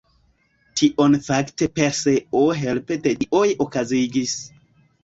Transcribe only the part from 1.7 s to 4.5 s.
Perseo helpe de dioj okazigis.